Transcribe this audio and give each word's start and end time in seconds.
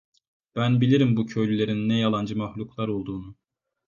Ben 0.55 0.81
bilirim 0.81 1.17
bu 1.17 1.25
köylülerin 1.25 1.89
ne 1.89 1.99
yalancı 1.99 2.37
mahluklar 2.37 2.87
olduğunu… 2.87 3.35